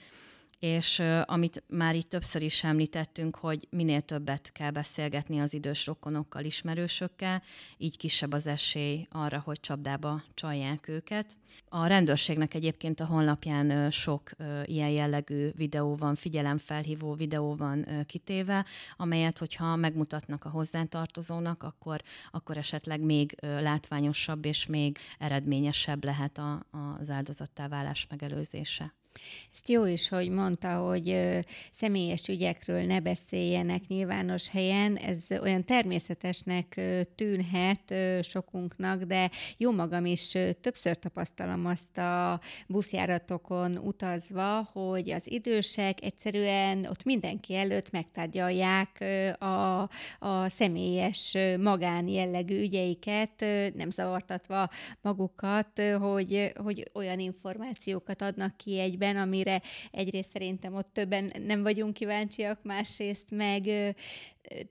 és 0.59 1.03
amit 1.25 1.63
már 1.67 1.95
itt 1.95 2.09
többször 2.09 2.43
is 2.43 2.65
említettünk, 2.65 3.37
hogy 3.37 3.67
minél 3.71 4.01
többet 4.01 4.53
kell 4.53 4.71
beszélgetni 4.71 5.41
az 5.41 5.55
idős 5.55 5.87
rokonokkal, 5.87 6.45
ismerősökkel, 6.45 7.43
így 7.77 7.97
kisebb 7.97 8.33
az 8.33 8.47
esély 8.47 9.07
arra, 9.11 9.43
hogy 9.45 9.61
csapdába 9.61 10.23
csalják 10.35 10.89
őket. 10.89 11.37
A 11.69 11.87
rendőrségnek 11.87 12.55
egyébként 12.55 13.01
a 13.01 13.07
honlapján 13.07 13.91
sok 13.91 14.31
ilyen 14.65 14.91
jellegű 14.91 15.51
videó 15.57 15.97
van, 15.97 16.15
figyelemfelhívó 16.15 17.15
videó 17.15 17.55
van 17.55 17.87
kitéve, 18.07 18.65
amelyet, 18.97 19.39
hogyha 19.39 19.77
megmutatnak 19.77 20.45
a 20.45 20.49
hozzátartozónak, 20.49 21.63
akkor, 21.63 22.03
akkor 22.31 22.57
esetleg 22.57 23.01
még 23.01 23.35
látványosabb 23.41 24.45
és 24.45 24.67
még 24.67 24.99
eredményesebb 25.19 26.05
lehet 26.05 26.39
a, 26.39 26.67
az 26.99 27.11
áldozattá 27.11 27.69
válás 27.69 28.07
megelőzése. 28.11 28.95
Ezt 29.53 29.69
jó 29.69 29.85
is, 29.85 30.09
hogy 30.09 30.29
mondta, 30.29 30.77
hogy 30.77 31.17
személyes 31.79 32.29
ügyekről 32.29 32.83
ne 32.83 33.01
beszéljenek 33.01 33.87
nyilvános 33.87 34.49
helyen. 34.49 34.97
Ez 34.97 35.39
olyan 35.41 35.65
természetesnek 35.65 36.81
tűnhet 37.15 37.95
sokunknak, 38.23 39.03
de 39.03 39.31
jó 39.57 39.73
magam 39.73 40.05
is 40.05 40.31
többször 40.61 40.99
tapasztalom 40.99 41.67
azt 41.67 41.99
a 41.99 42.41
buszjáratokon 42.69 43.77
utazva, 43.77 44.69
hogy 44.73 45.11
az 45.11 45.23
idősek 45.25 46.03
egyszerűen 46.03 46.87
ott 46.87 47.05
mindenki 47.05 47.57
előtt 47.57 47.91
megtárgyalják 47.91 49.05
a, 49.39 49.83
a 50.19 50.49
személyes 50.49 51.37
magán 51.61 52.09
jellegű 52.09 52.61
ügyeiket, 52.61 53.45
nem 53.75 53.91
zavartatva 53.91 54.69
magukat, 55.01 55.83
hogy, 55.99 56.53
hogy 56.57 56.91
olyan 56.93 57.19
információkat 57.19 58.23
adnak 58.23 58.57
ki 58.57 58.79
egyben, 58.79 59.04
ügyben, 59.05 59.23
amire 59.23 59.63
egyrészt 59.91 60.31
szerintem 60.33 60.75
ott 60.75 60.93
többen 60.93 61.33
nem 61.47 61.63
vagyunk 61.63 61.95
kíváncsiak, 61.95 62.59
másrészt 62.63 63.31
meg 63.31 63.63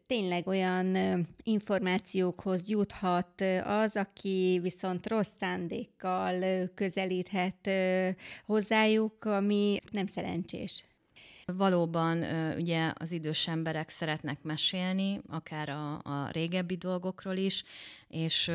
tényleg 0.08 0.48
olyan 0.48 0.98
információkhoz 1.44 2.70
juthat 2.70 3.42
az, 3.64 3.92
aki 3.94 4.60
viszont 4.62 5.08
rossz 5.08 5.34
szándékkal 5.40 6.70
közelíthet 6.76 7.70
hozzájuk, 8.46 9.26
ami 9.26 9.78
nem 9.92 10.06
szerencsés. 10.06 10.84
Valóban 11.46 12.24
ugye 12.58 12.92
az 12.98 13.12
idős 13.12 13.48
emberek 13.48 13.90
szeretnek 13.90 14.42
mesélni, 14.42 15.22
akár 15.28 15.70
a, 15.70 15.94
a 15.94 16.30
régebbi 16.32 16.76
dolgokról 16.76 17.36
is, 17.36 17.64
és 18.08 18.50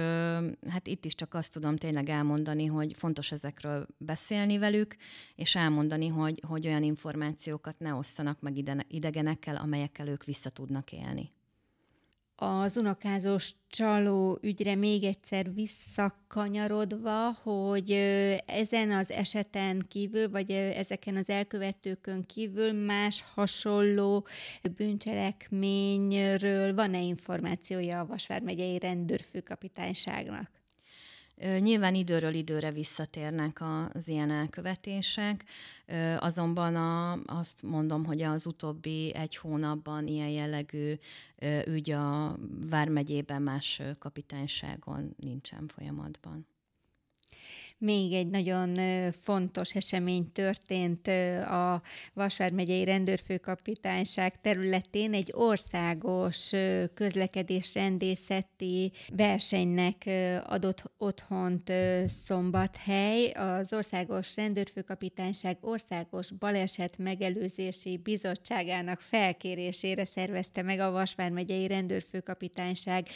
hát 0.68 0.86
itt 0.86 1.04
is 1.04 1.14
csak 1.14 1.34
azt 1.34 1.52
tudom 1.52 1.76
tényleg 1.76 2.08
elmondani, 2.08 2.66
hogy 2.66 2.94
fontos 2.96 3.32
ezekről 3.32 3.86
beszélni 3.98 4.58
velük, 4.58 4.96
és 5.34 5.56
elmondani, 5.56 6.08
hogy, 6.08 6.42
hogy 6.46 6.66
olyan 6.66 6.82
információkat 6.82 7.78
ne 7.78 7.94
osszanak 7.94 8.40
meg 8.40 8.84
idegenekkel, 8.88 9.56
amelyekkel 9.56 10.08
ők 10.08 10.24
vissza 10.24 10.50
tudnak 10.50 10.92
élni 10.92 11.36
az 12.40 12.76
unokázós 12.76 13.54
csaló 13.68 14.38
ügyre 14.42 14.74
még 14.74 15.04
egyszer 15.04 15.54
visszakanyarodva, 15.54 17.32
hogy 17.42 17.90
ezen 18.46 18.90
az 18.90 19.10
eseten 19.10 19.86
kívül, 19.88 20.30
vagy 20.30 20.50
ezeken 20.50 21.16
az 21.16 21.28
elkövetőkön 21.28 22.26
kívül 22.26 22.72
más 22.72 23.24
hasonló 23.34 24.26
bűncselekményről 24.76 26.74
van-e 26.74 27.00
információja 27.00 28.00
a 28.00 28.06
Vasvár 28.06 28.40
megyei 28.42 28.78
rendőrfőkapitányságnak? 28.78 30.57
Nyilván 31.40 31.94
időről 31.94 32.34
időre 32.34 32.70
visszatérnek 32.72 33.60
az 33.94 34.08
ilyen 34.08 34.30
elkövetések, 34.30 35.44
azonban 36.18 36.76
a, 36.76 37.12
azt 37.26 37.62
mondom, 37.62 38.04
hogy 38.04 38.22
az 38.22 38.46
utóbbi 38.46 39.14
egy 39.14 39.36
hónapban 39.36 40.06
ilyen 40.06 40.28
jellegű 40.28 40.94
ügy 41.66 41.90
a 41.90 42.36
Vármegyében 42.70 43.42
más 43.42 43.82
kapitányságon 43.98 45.14
nincsen 45.16 45.70
folyamatban. 45.74 46.46
Még 47.80 48.12
egy 48.12 48.28
nagyon 48.28 48.76
fontos 49.12 49.74
esemény 49.74 50.32
történt 50.32 51.06
a 51.46 51.82
Vasvár 52.14 52.52
megyei 52.52 52.84
rendőrfőkapitányság 52.84 54.40
területén. 54.40 55.14
Egy 55.14 55.32
országos 55.34 56.50
közlekedésrendészeti 56.94 58.92
versenynek 59.16 60.10
adott 60.46 60.82
otthont 60.96 61.72
Szombathely. 62.26 63.30
Az 63.30 63.72
Országos 63.72 64.36
Rendőrfőkapitányság 64.36 65.56
Országos 65.60 66.30
Baleset 66.32 66.98
Megelőzési 66.98 67.96
Bizottságának 67.96 69.00
felkérésére 69.00 70.04
szervezte 70.04 70.62
meg 70.62 70.78
a 70.78 70.90
Vasvár 70.90 71.30
megyei 71.30 71.66
rendőrfőkapitányság 71.66 73.08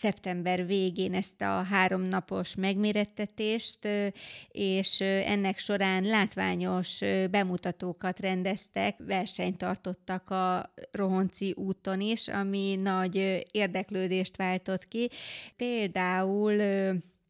szeptember 0.00 0.66
végén 0.66 1.14
ezt 1.14 1.40
a 1.40 1.62
háromnapos 1.62 2.54
megmérettetést, 2.54 3.88
és 4.48 5.00
ennek 5.00 5.58
során 5.58 6.02
látványos 6.04 7.00
bemutatókat 7.30 8.20
rendeztek, 8.20 8.96
versenyt 8.98 9.56
tartottak 9.56 10.30
a 10.30 10.72
Rohonci 10.90 11.54
úton 11.56 12.00
is, 12.00 12.28
ami 12.28 12.76
nagy 12.76 13.44
érdeklődést 13.50 14.36
váltott 14.36 14.88
ki. 14.88 15.10
Például 15.56 16.62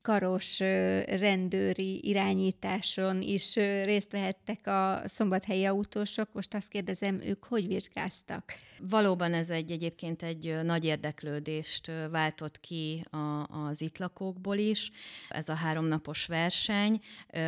karos 0.05 0.59
rendőri 1.07 2.09
irányításon 2.09 3.23
is 3.23 3.55
részt 3.83 4.11
vehettek 4.11 4.67
a 4.67 5.03
szombathelyi 5.07 5.65
autósok. 5.65 6.29
Most 6.33 6.55
azt 6.55 6.69
kérdezem, 6.69 7.21
ők 7.23 7.45
hogy 7.45 7.67
vizsgáztak? 7.67 8.55
Valóban 8.79 9.35
ez 9.35 9.51
egy 9.51 9.71
egyébként 9.71 10.23
egy 10.23 10.57
nagy 10.63 10.85
érdeklődést 10.85 11.91
váltott 12.11 12.61
ki 12.61 13.05
a, 13.11 13.47
az 13.67 13.81
itt 13.81 13.99
lakókból 13.99 14.57
is, 14.57 14.91
ez 15.29 15.49
a 15.49 15.55
háromnapos 15.55 16.27
verseny. 16.27 17.01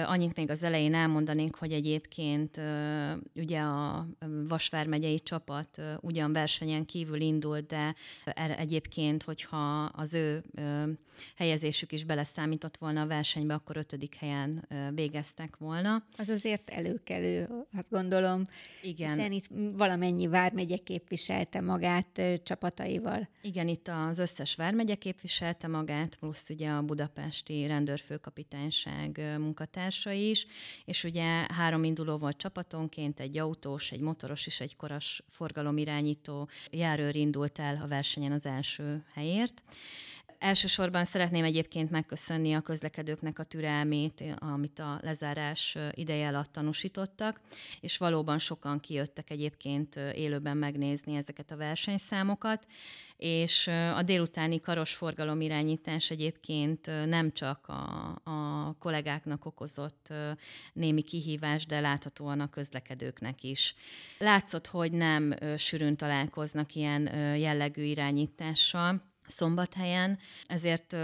Annyit 0.04 0.36
még 0.36 0.50
az 0.50 0.62
elején 0.62 0.94
elmondanénk, 0.94 1.56
hogy 1.56 1.72
egyébként 1.72 2.60
ugye 3.34 3.60
a 3.60 4.06
Vasvár 4.48 4.86
megyei 4.86 5.20
csapat 5.20 5.82
ugyan 6.00 6.32
versenyen 6.32 6.84
kívül 6.84 7.20
indult, 7.20 7.66
de 7.66 7.94
egyébként, 8.56 9.22
hogyha 9.22 9.82
az 9.82 10.14
ő 10.14 10.44
helyezésük 11.36 11.92
is 11.92 12.04
beleszámított 12.46 12.76
volna 12.76 13.00
a 13.00 13.06
versenybe, 13.06 13.54
akkor 13.54 13.76
ötödik 13.76 14.14
helyen 14.14 14.68
végeztek 14.94 15.56
volna. 15.56 16.02
Az 16.18 16.28
azért 16.28 16.70
előkelő, 16.70 17.48
azt 17.76 17.90
gondolom. 17.90 18.48
Igen. 18.82 19.14
Hiszen 19.14 19.32
itt 19.32 19.46
valamennyi 19.76 20.26
vármegye 20.26 20.76
képviselte 20.76 21.60
magát 21.60 22.22
csapataival. 22.42 23.28
Igen, 23.42 23.68
itt 23.68 23.88
az 23.88 24.18
összes 24.18 24.54
vármegye 24.54 24.94
képviselte 24.94 25.68
magát, 25.68 26.16
plusz 26.16 26.48
ugye 26.48 26.70
a 26.70 26.82
budapesti 26.82 27.66
rendőrfőkapitányság 27.66 29.36
munkatársai 29.38 30.28
is, 30.28 30.46
és 30.84 31.04
ugye 31.04 31.46
három 31.48 31.84
induló 31.84 32.16
volt 32.16 32.36
csapatonként, 32.36 33.20
egy 33.20 33.38
autós, 33.38 33.90
egy 33.90 34.00
motoros 34.00 34.46
és 34.46 34.60
egy 34.60 34.76
koras 34.76 35.22
forgalomirányító 35.30 36.48
járőr 36.70 37.16
indult 37.16 37.58
el 37.58 37.80
a 37.82 37.86
versenyen 37.86 38.32
az 38.32 38.46
első 38.46 39.04
helyért. 39.14 39.62
Elsősorban 40.38 41.04
szeretném 41.04 41.44
egyébként 41.44 41.90
megköszönni 41.90 42.54
a 42.54 42.60
közlekedőknek 42.60 43.38
a 43.38 43.44
türelmét, 43.44 44.24
amit 44.38 44.78
a 44.78 44.98
lezárás 45.02 45.76
ideje 45.90 46.28
alatt 46.28 46.52
tanúsítottak, 46.52 47.40
és 47.80 47.98
valóban 47.98 48.38
sokan 48.38 48.80
kijöttek 48.80 49.30
egyébként 49.30 49.96
élőben 49.96 50.56
megnézni 50.56 51.16
ezeket 51.16 51.50
a 51.50 51.56
versenyszámokat, 51.56 52.66
és 53.16 53.66
a 53.94 54.02
délutáni 54.02 54.60
karos 54.60 54.94
forgalom 54.94 55.40
irányítás 55.40 56.10
egyébként 56.10 56.86
nem 57.06 57.32
csak 57.32 57.68
a, 57.68 58.20
a 58.24 58.74
kollégáknak 58.78 59.44
okozott 59.44 60.12
némi 60.72 61.02
kihívás, 61.02 61.66
de 61.66 61.80
láthatóan 61.80 62.40
a 62.40 62.50
közlekedőknek 62.50 63.42
is. 63.42 63.74
Látszott, 64.18 64.66
hogy 64.66 64.92
nem 64.92 65.34
sűrűn 65.56 65.96
találkoznak 65.96 66.74
ilyen 66.74 67.16
jellegű 67.36 67.82
irányítással, 67.82 69.14
szombathelyen, 69.28 70.18
ezért 70.46 70.96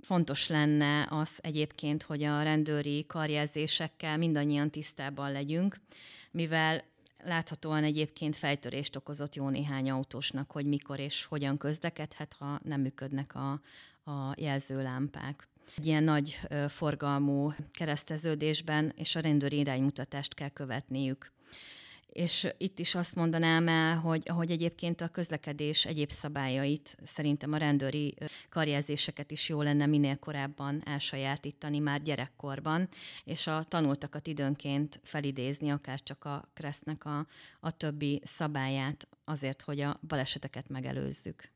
fontos 0.00 0.48
lenne 0.48 1.06
az 1.10 1.30
egyébként, 1.40 2.02
hogy 2.02 2.22
a 2.22 2.42
rendőri 2.42 3.06
karjelzésekkel 3.06 4.16
mindannyian 4.16 4.70
tisztában 4.70 5.32
legyünk, 5.32 5.80
mivel 6.30 6.84
láthatóan 7.22 7.84
egyébként 7.84 8.36
fejtörést 8.36 8.96
okozott 8.96 9.34
jó 9.34 9.48
néhány 9.48 9.90
autósnak, 9.90 10.50
hogy 10.50 10.66
mikor 10.66 10.98
és 10.98 11.24
hogyan 11.24 11.56
közlekedhet, 11.58 12.34
ha 12.38 12.60
nem 12.62 12.80
működnek 12.80 13.34
a, 13.34 13.50
a 14.10 14.34
jelzőlámpák. 14.36 15.48
Egy 15.76 15.86
ilyen 15.86 16.04
nagy 16.04 16.40
forgalmú 16.68 17.52
kereszteződésben 17.72 18.92
és 18.96 19.16
a 19.16 19.20
rendőri 19.20 19.58
iránymutatást 19.58 20.34
kell 20.34 20.48
követniük 20.48 21.32
és 22.16 22.46
itt 22.58 22.78
is 22.78 22.94
azt 22.94 23.14
mondanám 23.14 23.68
el, 23.68 23.96
hogy 23.96 24.22
ahogy 24.24 24.50
egyébként 24.50 25.00
a 25.00 25.08
közlekedés 25.08 25.84
egyéb 25.84 26.10
szabályait 26.10 26.96
szerintem 27.04 27.52
a 27.52 27.56
rendőri 27.56 28.14
karjelzéseket 28.48 29.30
is 29.30 29.48
jó 29.48 29.62
lenne 29.62 29.86
minél 29.86 30.16
korábban 30.16 30.82
elsajátítani 30.84 31.78
már 31.78 32.02
gyerekkorban, 32.02 32.88
és 33.24 33.46
a 33.46 33.64
tanultakat 33.68 34.26
időnként 34.26 35.00
felidézni, 35.02 35.70
akár 35.70 36.02
csak 36.02 36.24
a 36.24 36.48
Kresznek 36.54 37.04
a, 37.04 37.26
a 37.60 37.70
többi 37.70 38.20
szabályát, 38.24 39.08
azért, 39.24 39.62
hogy 39.62 39.80
a 39.80 40.00
baleseteket 40.06 40.68
megelőzzük 40.68 41.54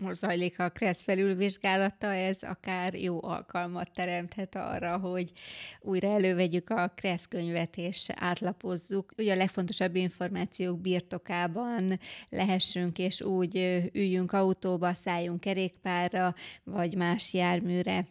most 0.00 0.18
zajlik 0.18 0.58
a 0.58 0.68
KRESZ 0.68 1.02
felülvizsgálata, 1.02 2.14
ez 2.14 2.36
akár 2.40 2.94
jó 2.94 3.22
alkalmat 3.22 3.92
teremthet 3.92 4.54
arra, 4.54 4.98
hogy 4.98 5.32
újra 5.80 6.08
elővegyük 6.08 6.70
a 6.70 6.92
KRESZ 6.96 7.26
könyvet 7.26 7.76
és 7.76 8.06
átlapozzuk. 8.14 9.12
Ugye 9.16 9.32
a 9.32 9.36
legfontosabb 9.36 9.96
információk 9.96 10.80
birtokában 10.80 11.98
lehessünk, 12.28 12.98
és 12.98 13.20
úgy 13.20 13.56
üljünk 13.92 14.32
autóba, 14.32 14.94
szálljunk 14.94 15.40
kerékpárra, 15.40 16.34
vagy 16.64 16.94
más 16.94 17.32
járműre. 17.32 18.06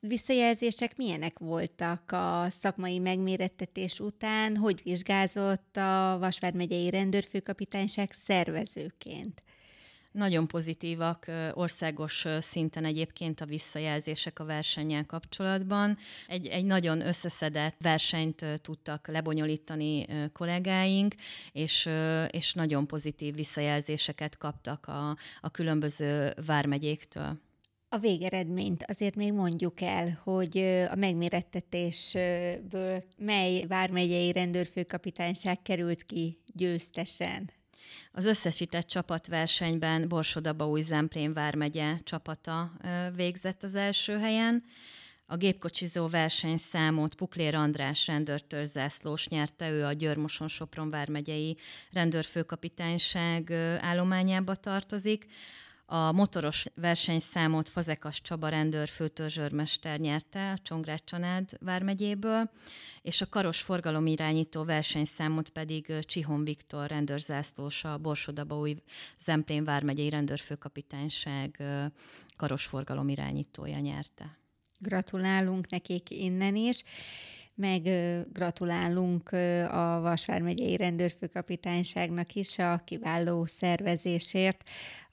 Visszajelzések 0.00 0.96
milyenek 0.96 1.38
voltak 1.38 2.12
a 2.12 2.46
szakmai 2.60 2.98
megmérettetés 2.98 4.00
után? 4.00 4.56
Hogy 4.56 4.80
vizsgázott 4.82 5.76
a 5.76 6.16
Vasvár 6.20 6.52
rendőrfőkapitányság 6.90 8.12
szervezőként? 8.26 9.42
Nagyon 10.16 10.46
pozitívak 10.46 11.26
országos 11.52 12.24
szinten 12.40 12.84
egyébként 12.84 13.40
a 13.40 13.44
visszajelzések 13.44 14.38
a 14.38 14.44
versennyel 14.44 15.06
kapcsolatban. 15.06 15.98
Egy, 16.26 16.46
egy 16.46 16.64
nagyon 16.64 17.06
összeszedett 17.06 17.76
versenyt 17.78 18.44
tudtak 18.62 19.08
lebonyolítani 19.08 20.06
kollégáink, 20.32 21.14
és, 21.52 21.88
és 22.30 22.52
nagyon 22.52 22.86
pozitív 22.86 23.34
visszajelzéseket 23.34 24.36
kaptak 24.36 24.86
a, 24.86 25.16
a 25.40 25.50
különböző 25.50 26.32
vármegyéktől. 26.46 27.40
A 27.88 27.98
végeredményt 27.98 28.84
azért 28.88 29.14
még 29.14 29.32
mondjuk 29.32 29.80
el, 29.80 30.20
hogy 30.22 30.58
a 30.90 30.94
megmérettetésből 30.94 33.04
mely 33.18 33.66
vármegyei 33.66 34.32
rendőrfőkapitányság 34.32 35.62
került 35.62 36.04
ki 36.04 36.38
győztesen. 36.46 37.50
Az 38.12 38.24
összesített 38.24 38.86
csapatversenyben 38.86 40.08
Borsod-Abaúj 40.08 40.82
Zemplén 40.82 41.32
vármegye 41.32 41.98
csapata 42.04 42.72
végzett 43.14 43.62
az 43.62 43.74
első 43.74 44.18
helyen, 44.18 44.64
A 45.28 45.36
gépkocsizó 45.36 46.08
versenyszámot 46.08 47.14
Puklér 47.14 47.54
András 47.54 48.06
rendőrtörzászlós 48.06 49.28
nyerte, 49.28 49.70
ő 49.70 49.84
a 49.84 49.92
Györmoson-Sopron 49.92 50.90
vármegyei 50.90 51.56
rendőrfőkapitányság 51.92 53.52
állományába 53.80 54.54
tartozik. 54.54 55.26
A 55.88 56.12
motoros 56.12 56.64
versenyszámot 56.74 57.68
Fazekas 57.68 58.20
Csaba 58.20 58.48
rendőr 58.48 58.88
főtörzsörmester 58.88 59.98
nyerte 59.98 60.50
a 60.50 60.58
Csongrád 60.58 61.04
Csanád 61.04 61.56
vármegyéből, 61.60 62.50
és 63.02 63.20
a 63.20 63.28
karos 63.28 63.60
forgalomirányító 63.60 64.64
versenyszámot 64.64 65.48
pedig 65.48 65.92
Csihon 66.00 66.44
Viktor 66.44 66.88
rendőrzászlós 66.88 67.84
a 67.84 67.98
Borsodabaúj 67.98 68.76
Zemplén 69.18 69.64
vármegyei 69.64 70.08
rendőrfőkapitányság 70.08 71.62
karos 72.36 72.64
forgalomirányítója 72.64 73.78
nyerte. 73.78 74.38
Gratulálunk 74.78 75.70
nekik 75.70 76.10
innen 76.10 76.56
is 76.56 76.82
meg 77.56 77.82
gratulálunk 78.32 79.32
a 79.70 80.00
Vasvár 80.00 80.42
megyei 80.42 80.76
rendőrfőkapitányságnak 80.76 82.34
is 82.34 82.58
a 82.58 82.80
kiváló 82.84 83.46
szervezésért. 83.58 84.62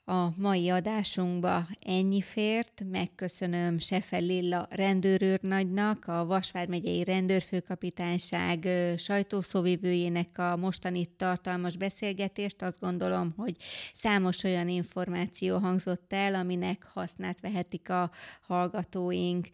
A 0.06 0.28
mai 0.36 0.68
adásunkba 0.68 1.66
ennyi 1.80 2.20
fért. 2.20 2.82
Megköszönöm 2.90 3.78
Sefe 3.78 4.18
Lilla 4.18 4.66
rendőrőrnagynak, 4.70 6.04
a 6.08 6.24
Vasvár 6.24 6.68
megyei 6.68 7.04
rendőrfőkapitányság 7.04 8.68
sajtószóvivőjének 8.96 10.38
a 10.38 10.56
mostani 10.56 11.06
tartalmas 11.16 11.76
beszélgetést. 11.76 12.62
Azt 12.62 12.80
gondolom, 12.80 13.34
hogy 13.36 13.56
számos 13.94 14.42
olyan 14.42 14.68
információ 14.68 15.58
hangzott 15.58 16.12
el, 16.12 16.34
aminek 16.34 16.86
hasznát 16.92 17.40
vehetik 17.40 17.88
a 17.90 18.10
hallgatóink. 18.46 19.48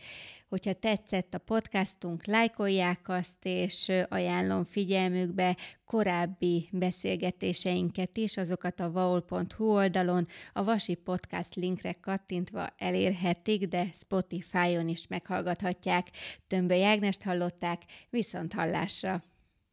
Hogyha 0.51 0.73
tetszett 0.73 1.35
a 1.35 1.39
podcastunk, 1.39 2.27
lájkolják 2.27 3.09
azt, 3.09 3.39
és 3.43 3.91
ajánlom 4.09 4.65
figyelmükbe 4.65 5.57
korábbi 5.85 6.69
beszélgetéseinket 6.73 8.17
is, 8.17 8.37
azokat 8.37 8.81
a 8.81 8.91
vaol.hu 8.91 9.65
oldalon, 9.65 10.27
a 10.53 10.65
Vasi 10.65 10.95
Podcast 10.95 11.55
linkre 11.55 11.93
kattintva 11.93 12.67
elérhetik, 12.79 13.67
de 13.67 13.87
Spotify-on 14.01 14.89
is 14.89 15.07
meghallgathatják. 15.07 16.11
Tömböly 16.47 16.85
Ágnest 16.85 17.23
hallották, 17.23 17.83
viszont 18.09 18.53
hallásra! 18.53 19.23